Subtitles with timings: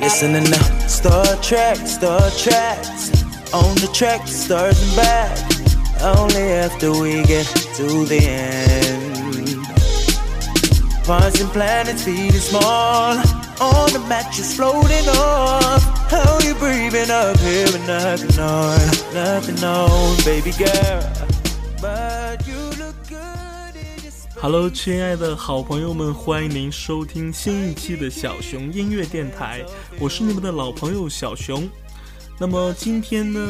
[0.00, 2.84] Listening to Star Trek, Star Trek.
[3.54, 5.38] On the track, stars and back.
[6.02, 8.63] Only after we get to the end.
[11.06, 13.18] Mars and planets feeding small.
[13.60, 15.84] On the mattress floating off.
[16.10, 18.80] How you breathing up here with nothing on,
[19.12, 21.02] nothing on, baby girl.
[21.80, 29.62] But you look good in your Hello，亲爱的好朋友们，欢迎您收听新一期的小熊音乐电台，
[30.00, 31.68] 我是你们的老朋友小熊。
[32.38, 33.40] 那么今天呢，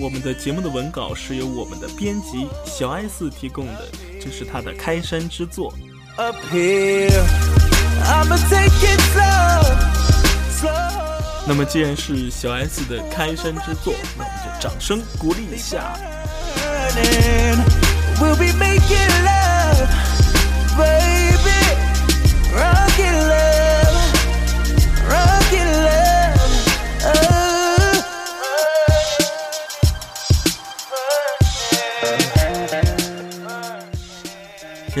[0.00, 3.88] 我们的节目的文稿是由我们的编辑小 S 提供的，
[4.20, 5.74] 这是他的开山之作。
[6.17, 7.09] up here.
[8.07, 9.61] I'ma take it slow,
[10.51, 11.01] slow.
[11.47, 15.93] 那么既然是小 S 的开山之作，那我们就掌声鼓励一下。
[16.57, 17.63] Burning.
[18.19, 19.89] We'll be making love,
[20.77, 21.58] baby.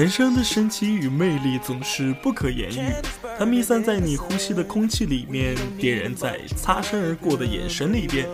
[0.00, 2.90] 人生的神奇与魅力总是不可言喻，
[3.38, 8.26] 它弥散在你呼吸的空气里面，点燃在擦身而过的眼神里边。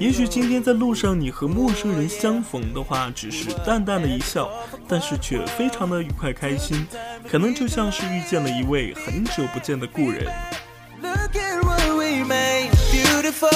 [0.00, 4.50] 也许今天在路上你和陌生人相逢的话，只是淡淡的一笑，
[4.88, 6.84] 但是却非常的愉快开心，
[7.30, 10.24] 可能就像是遇见了一位很久不见的故人。
[11.00, 13.48] Look at what we made, beautiful.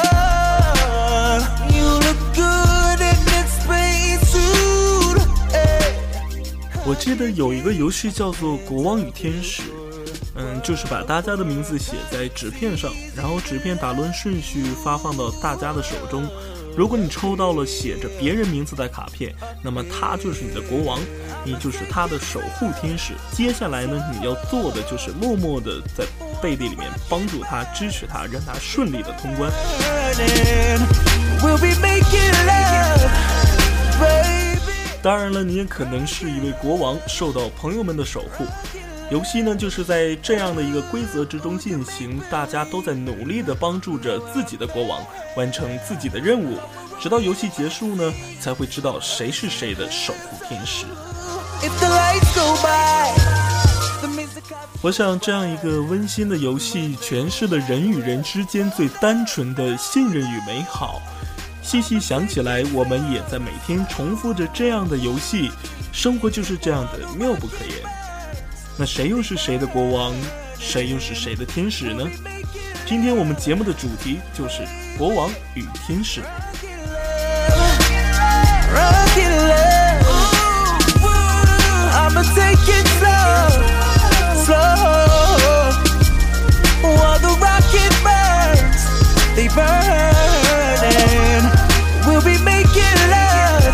[6.90, 9.62] 我记得有一个游戏叫做《国王与天使》，
[10.34, 16.28] 嗯，就是把大家的名字写在纸片上，然后纸片打乱顺序发放到大家的手中。
[16.76, 20.98] 如果你抽到了写着别人名字的卡片，那么他就是你的国王，
[21.44, 23.12] 你就是他的守护天使。
[23.30, 26.04] 接下来呢，你要做的就是默默的在
[26.42, 29.48] 背地里面帮助他、支持他，让他顺利的通关。
[31.40, 34.39] We'll be making love.
[35.02, 38.44] 当然了，你也可能是一位国王，受到朋友们的守护。
[39.10, 45.02] 游戏呢，就是在这样的一个规则之中进行，大家都在努力的帮助着自己的国王
[45.36, 46.58] 完成自己的任务，
[47.00, 50.84] 直到游戏结束呢，才会知道谁是谁的守护天使。
[54.82, 61.00] 我想，这样一个温馨的游戏，诠释了人与人之间最单纯的信任与美好。
[61.70, 65.52] 细细想起来，我们也在每天重复着这样的游戏，
[65.92, 67.76] 生活就是这样的妙不可言。
[68.76, 70.12] 那谁又是谁的国王？
[70.58, 72.04] 谁又是谁的天使呢？
[72.86, 74.66] 今天我们节目的主题就是
[74.98, 76.22] 国王与天使。
[89.54, 91.59] Burning.
[92.06, 93.64] We'll be making love,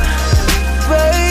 [0.89, 1.26] baby.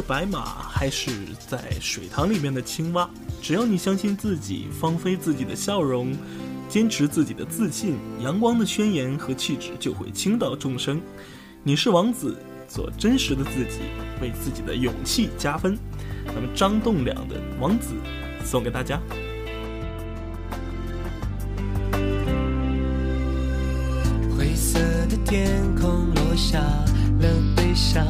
[0.00, 1.10] 白马，还是
[1.48, 3.08] 在水塘里面的青蛙，
[3.40, 6.12] 只要你相信自己，放飞自己的笑容，
[6.68, 11.00] 坚持自己的自信，阳光的宣言和气质就会倾倒众生。
[11.62, 12.36] 你是王子，
[12.68, 13.80] 做真实的自己，
[14.22, 15.76] 为自己的勇气加分。
[16.26, 17.94] 那么张栋梁的《王子》
[18.46, 19.00] 送给大家。
[24.36, 24.78] 灰色
[25.08, 28.06] 的天空落下了悲伤，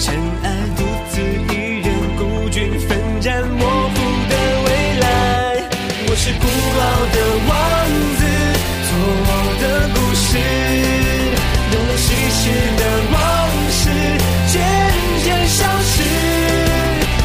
[0.00, 0.48] 尘埃，
[0.78, 1.54] 独自一
[1.84, 2.58] 人孤军
[2.88, 3.94] 奋战，模糊
[4.30, 4.68] 的未
[4.98, 5.04] 来。
[6.08, 6.82] 我是孤傲
[7.12, 7.16] 的
[7.46, 7.52] 王
[8.16, 8.20] 子，
[8.86, 8.88] 错
[9.28, 9.30] 我
[9.60, 10.28] 的故事，
[11.70, 12.42] 用了稀释
[12.80, 12.82] 的
[13.12, 13.14] 往
[13.70, 13.82] 事，
[14.48, 14.56] 渐
[15.22, 15.92] 渐消失。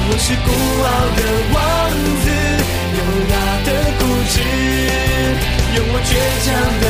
[0.08, 0.52] 我是孤
[0.84, 1.22] 傲的
[1.56, 1.58] 王
[2.24, 2.28] 子，
[2.92, 3.00] 优
[3.32, 3.34] 雅
[3.64, 3.70] 的
[4.00, 4.04] 固
[4.36, 4.36] 执，
[5.78, 6.12] 用我倔
[6.44, 6.48] 强
[6.82, 6.85] 的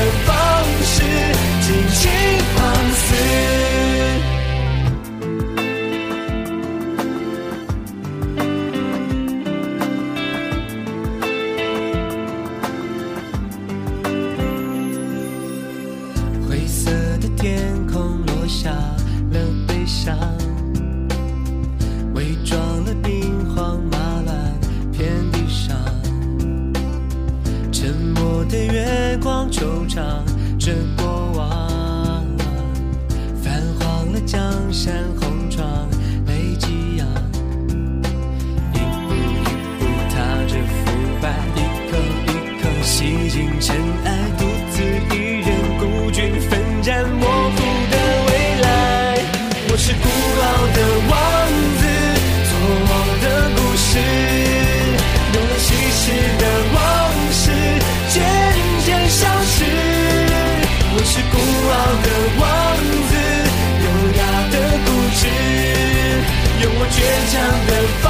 [67.06, 67.34] 倔强
[67.68, 67.72] 的
[68.02, 68.10] 方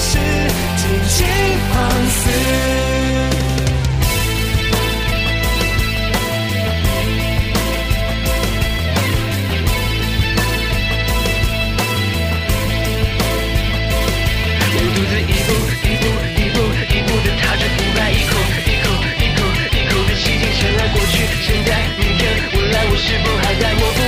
[0.00, 0.18] 式
[0.76, 1.16] 尽情
[1.72, 1.74] 放
[2.10, 2.20] 肆。
[14.76, 15.48] 我独自一步
[15.80, 16.04] 一步
[16.36, 16.56] 一步
[16.92, 18.30] 一步的踏着腐败，一口
[18.66, 18.84] 一口
[19.16, 19.40] 一口
[19.72, 23.72] 一口的吸进尘埃，过去、现在、明天、未来，我是否还在？
[23.72, 23.98] 我不，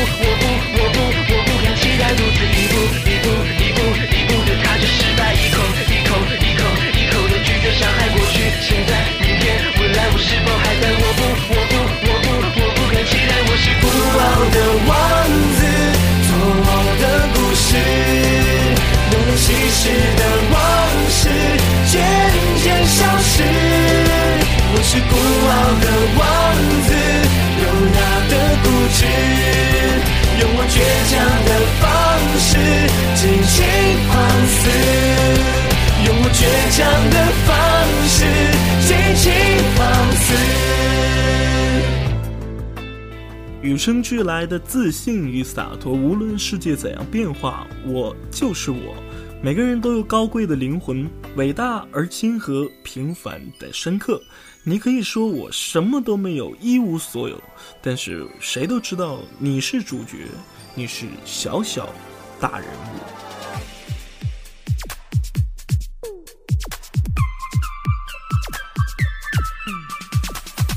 [43.66, 48.94] 与生俱来的自信与洒脱，无论世界怎样变化，我就是我。
[49.42, 54.22] 每个人都有高贵的灵魂，伟大而亲和，平凡但深刻。
[54.62, 57.42] 你可以说我什么都没有，一无所有，
[57.82, 60.28] 但是谁都知道你是主角，
[60.76, 61.92] 你是小小
[62.38, 63.00] 大人物。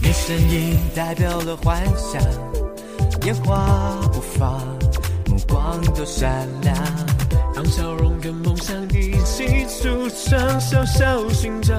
[0.02, 2.49] 你声音代表了幻想，
[3.26, 4.60] 烟花不放，
[5.28, 6.76] 目光都闪亮，
[7.54, 11.78] 当笑容跟梦想一起出场，小小勋章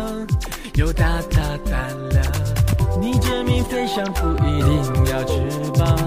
[0.75, 1.41] 有大大
[1.71, 2.23] 胆量。
[3.01, 5.33] 你证明飞翔不一定要翅
[5.79, 5.99] 膀，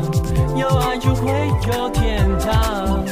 [0.55, 1.31] 有爱就会
[1.67, 3.03] 有天堂。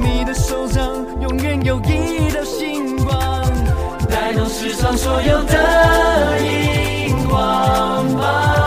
[0.00, 0.82] 你的手掌
[1.20, 3.44] 永远有一道星光，
[4.08, 7.38] 带动世上所有的荧光
[8.16, 8.65] 棒。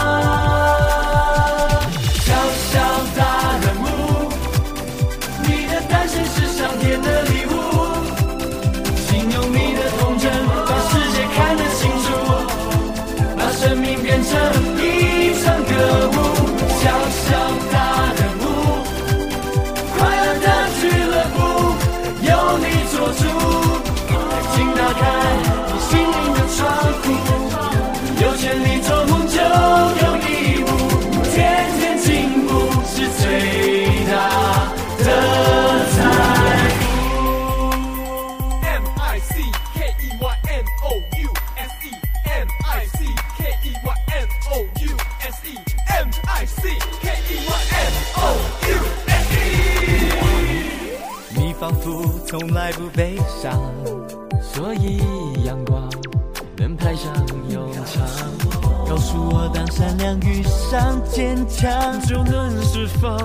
[59.70, 63.18] 善良遇上坚强，就能释放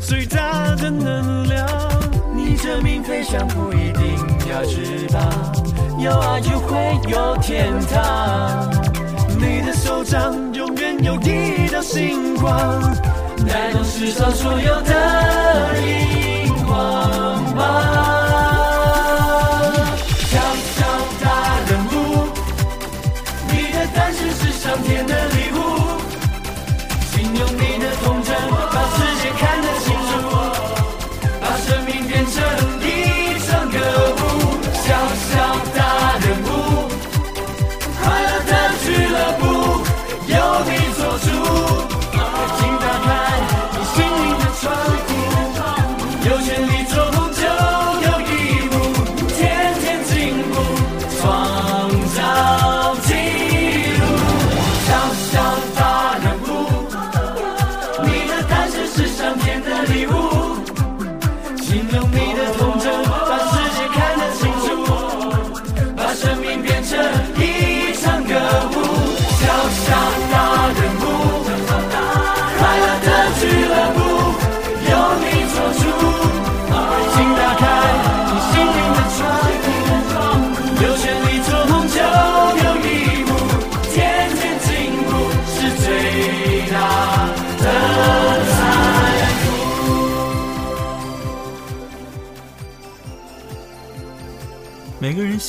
[0.00, 1.66] 最大的能量。
[2.34, 4.16] 你这名飞翔不一定
[4.50, 5.22] 要翅膀，
[5.98, 8.70] 有爱就会有天堂。
[9.38, 12.80] 你的手掌永远有一道星光，
[13.46, 17.62] 带动世上所有的荧光棒。
[20.16, 20.40] 小
[20.74, 20.84] 小
[21.22, 22.26] 大人物，
[23.48, 25.61] 你的诞生是上天的礼物，
[27.34, 28.21] 用你的痛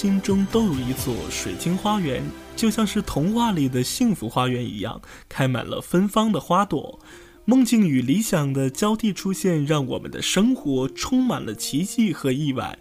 [0.03, 2.22] 心中都有一座水晶花园，
[2.57, 7.00] 就像是童话里的幸福花园一样，开满了芬芳的花朵。
[7.45, 12.77] 梦境与理想的交替出现，让我们的生活充满了奇迹和意外。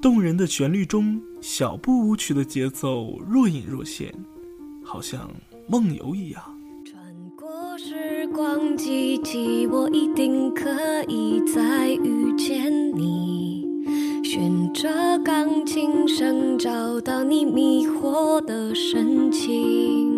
[0.00, 4.14] 动人的旋律中，小步舞曲的节奏若隐若现，
[4.82, 5.30] 好像
[5.68, 6.42] 梦游一样。
[6.86, 10.70] 穿过时光机器，我一定可
[11.08, 13.43] 以再遇见你。
[14.34, 14.88] 循着
[15.24, 16.68] 钢琴声，找
[17.02, 20.10] 到你迷惑的神情。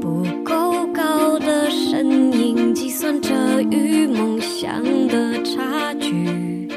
[0.00, 6.68] 不够高的身影，计算着与梦想的差距。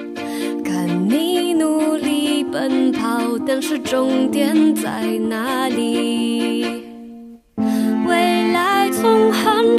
[0.63, 6.65] 看你努力奔跑，但是终点在哪里？
[8.07, 9.77] 未来总很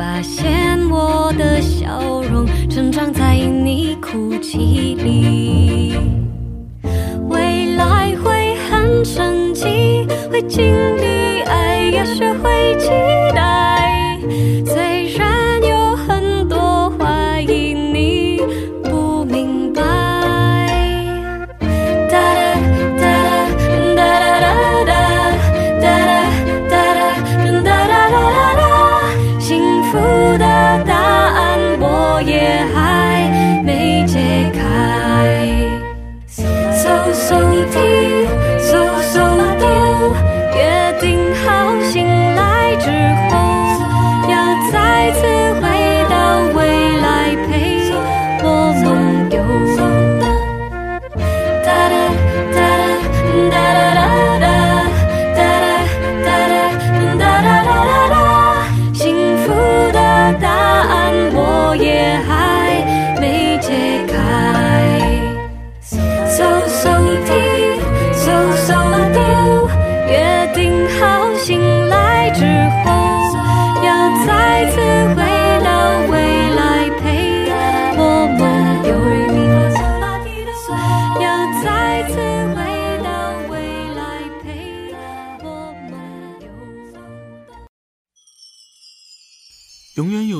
[0.00, 5.94] 发现我的笑容成长在你哭泣里。
[7.28, 10.64] 未来会很神奇，会经
[10.96, 12.88] 历爱，也学会期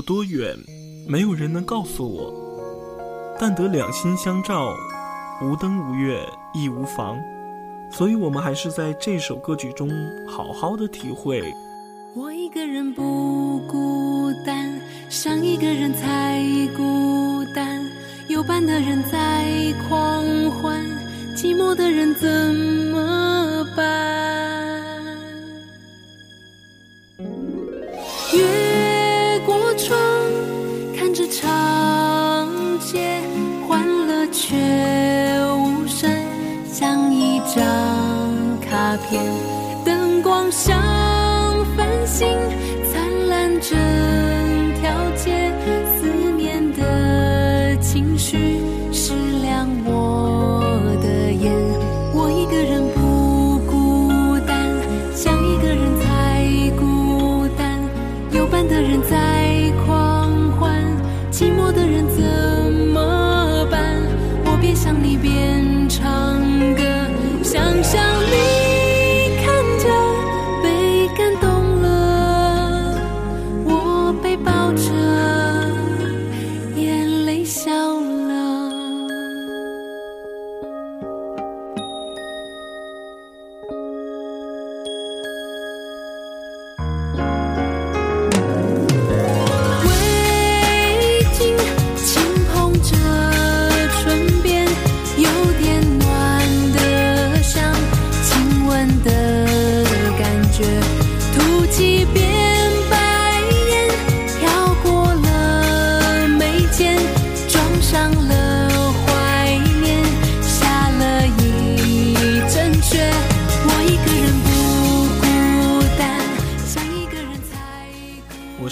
[0.01, 0.57] 有多远，
[1.07, 2.33] 没有人能告诉我。
[3.39, 4.75] 但得两心相照，
[5.43, 7.19] 无灯无月亦无妨。
[7.93, 9.91] 所以，我们还是在这首歌曲中
[10.27, 11.43] 好好的体会。
[12.17, 14.73] 我一个人不孤单，
[15.11, 16.41] 想一个人才
[16.75, 17.85] 孤单。
[18.29, 19.45] 有伴的人在
[19.87, 20.83] 狂欢，
[21.37, 22.27] 寂寞的人怎
[22.91, 24.50] 么办？
[39.13, 39.50] you.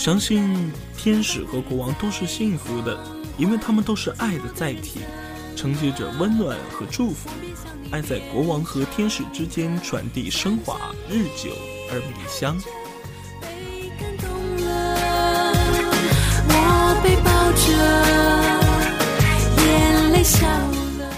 [0.08, 2.98] 相信天使和国王都是幸福的，
[3.36, 5.00] 因为他们都是爱的载体，
[5.54, 7.28] 承接着温暖和祝福。
[7.90, 10.78] 爱在国王和天使之间传递升华，
[11.10, 11.50] 日久
[11.92, 12.58] 而弥香。
[13.42, 14.30] 被感动
[14.64, 15.52] 了，
[16.48, 16.54] 我
[17.04, 17.68] 被抱着，
[19.62, 21.12] 眼泪笑了。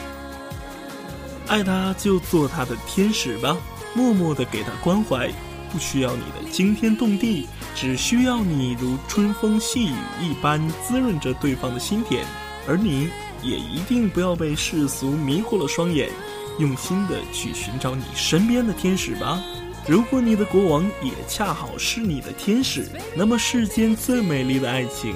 [1.47, 3.57] 爱他就做他的天使吧，
[3.95, 5.31] 默默的给他关怀，
[5.73, 12.25] 不需要你的惊天动地，只需要你如春风细雨一般滋润着对方的心田，
[12.69, 13.09] 而你
[13.43, 16.11] 也一定不要被世俗迷惑了双眼，
[16.59, 19.43] 用心的去寻找你身边的天使吧。
[19.89, 22.87] 如果你的国王也恰好是你的天使，
[23.17, 25.15] 那么世间最美丽的爱情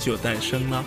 [0.00, 0.84] 就诞生了。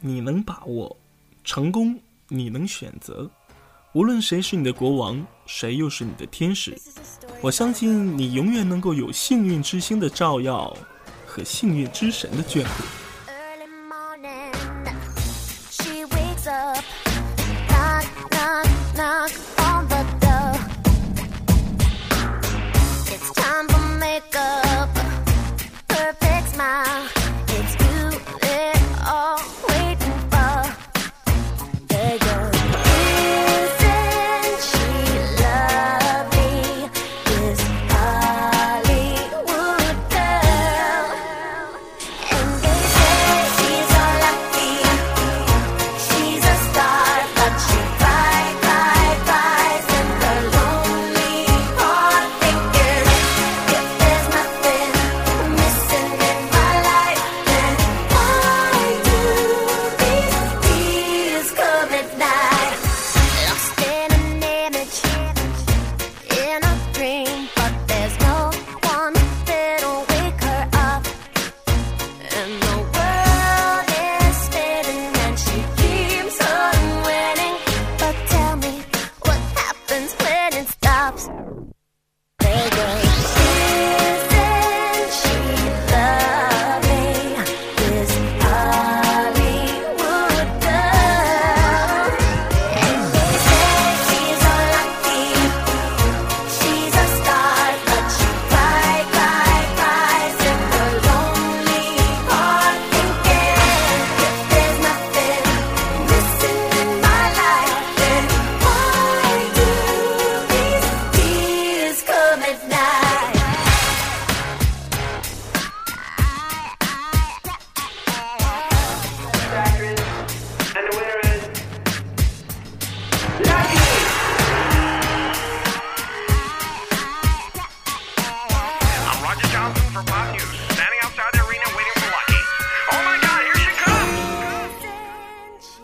[0.00, 0.96] 你能把握；
[1.44, 3.30] 成功，你能选择。
[3.94, 6.78] 无论谁是你的国王，谁又是你的天使，
[7.40, 10.76] 我相信你永远能够有幸运之星的照耀
[11.26, 13.07] 和幸运之神的眷顾。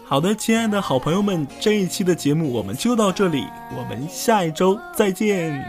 [0.06, 5.64] 好的，亲爱的好朋友们，这一期的节目我们就到这里，我们下一周再见。